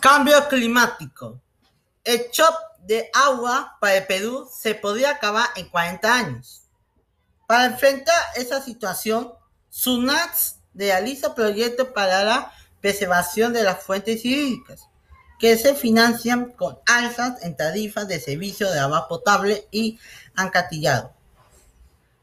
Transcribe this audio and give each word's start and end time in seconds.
Cambio 0.00 0.48
climático. 0.48 1.42
El 2.02 2.30
chop 2.30 2.54
de 2.78 3.10
agua 3.12 3.76
para 3.80 3.96
el 3.96 4.06
Perú 4.06 4.48
se 4.50 4.74
podría 4.74 5.10
acabar 5.10 5.48
en 5.56 5.68
40 5.68 6.14
años. 6.14 6.62
Para 7.46 7.66
enfrentar 7.66 8.16
esa 8.34 8.62
situación, 8.62 9.34
SUNATS 9.68 10.56
realiza 10.72 11.34
proyectos 11.34 11.88
para 11.88 12.24
la 12.24 12.52
preservación 12.80 13.52
de 13.52 13.62
las 13.62 13.82
fuentes 13.82 14.24
hídricas, 14.24 14.88
que 15.38 15.58
se 15.58 15.74
financian 15.74 16.52
con 16.52 16.78
alzas 16.86 17.42
en 17.42 17.54
tarifas 17.54 18.08
de 18.08 18.20
servicio 18.20 18.70
de 18.70 18.80
agua 18.80 19.06
potable 19.06 19.68
y 19.70 19.98
ancatillado. 20.34 21.12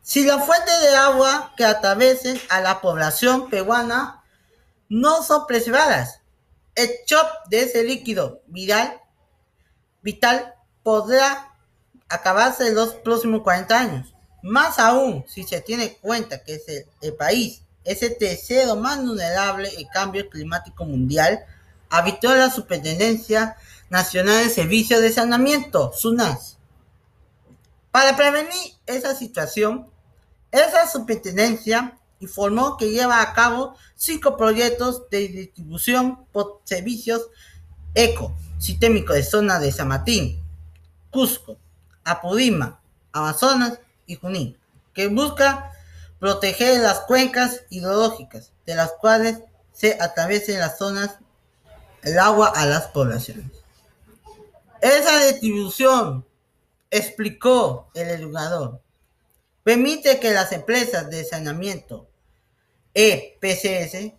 Si 0.00 0.24
las 0.24 0.46
fuentes 0.46 0.80
de 0.80 0.94
agua 0.94 1.52
que 1.56 1.64
atraviesen 1.64 2.40
a 2.50 2.60
la 2.60 2.80
población 2.80 3.50
peruana 3.50 4.22
no 4.88 5.24
son 5.24 5.48
preservadas, 5.48 6.20
el 6.74 6.90
chop 7.06 7.26
de 7.48 7.62
ese 7.62 7.84
líquido 7.84 8.42
vital, 8.46 9.00
vital 10.02 10.54
podrá 10.82 11.54
acabarse 12.08 12.68
en 12.68 12.74
los 12.74 12.94
próximos 12.94 13.42
40 13.42 13.78
años. 13.78 14.14
Más 14.42 14.78
aún 14.78 15.24
si 15.26 15.44
se 15.44 15.60
tiene 15.60 15.96
cuenta 15.96 16.42
que 16.42 16.56
es 16.56 16.64
el, 17.00 17.14
país 17.14 17.62
es 17.84 18.02
el 18.02 18.18
tercero 18.18 18.76
más 18.76 18.98
vulnerable 19.02 19.70
al 19.76 19.88
cambio 19.92 20.28
climático 20.28 20.84
mundial, 20.84 21.44
habitó 21.88 22.34
la 22.34 22.50
Superintendencia 22.50 23.56
Nacional 23.88 24.44
de 24.44 24.50
Servicios 24.50 25.00
de 25.00 25.12
Saneamiento, 25.12 25.92
SUNAS. 25.92 26.58
Para 27.90 28.16
prevenir 28.16 28.74
esa 28.86 29.14
situación, 29.14 29.88
esa 30.50 30.88
superintendencia 30.88 31.98
informó 32.24 32.76
que 32.76 32.90
lleva 32.90 33.22
a 33.22 33.32
cabo 33.32 33.76
cinco 33.94 34.36
proyectos 34.36 35.08
de 35.10 35.28
distribución 35.28 36.24
por 36.32 36.60
servicios 36.64 37.28
eco 37.94 38.34
sistémico 38.58 39.12
de 39.12 39.22
zona 39.22 39.58
de 39.58 39.70
San 39.70 39.88
Martín, 39.88 40.42
Cusco, 41.10 41.56
Apurima, 42.02 42.80
Amazonas 43.12 43.78
y 44.06 44.16
Junín, 44.16 44.56
que 44.92 45.06
busca 45.08 45.72
proteger 46.18 46.80
las 46.80 47.00
cuencas 47.00 47.62
hidrológicas 47.70 48.52
de 48.66 48.74
las 48.74 48.92
cuales 48.92 49.40
se 49.72 49.98
atraviesen 50.00 50.58
las 50.60 50.78
zonas 50.78 51.16
el 52.02 52.18
agua 52.18 52.52
a 52.54 52.66
las 52.66 52.86
poblaciones. 52.88 53.46
Esa 54.80 55.26
distribución, 55.26 56.24
explicó 56.90 57.90
el 57.94 58.08
educador, 58.08 58.80
permite 59.62 60.20
que 60.20 60.32
las 60.32 60.52
empresas 60.52 61.10
de 61.10 61.24
saneamiento 61.24 62.06
EPCS 62.94 64.12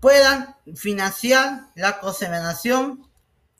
puedan 0.00 0.56
financiar 0.74 1.70
la 1.74 1.98
conservación 2.00 3.08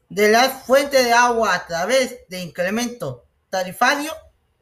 de 0.08 0.30
las 0.30 0.64
fuentes 0.64 1.04
de 1.04 1.12
agua 1.12 1.54
a 1.54 1.66
través 1.66 2.20
de 2.28 2.40
incremento 2.40 3.24
tarifario 3.50 4.12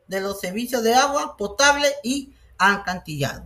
de 0.07 0.21
los 0.21 0.41
servicios 0.41 0.83
de 0.83 0.95
agua 0.95 1.37
potable 1.37 1.89
y 2.03 2.35
ancantillado. 2.59 3.45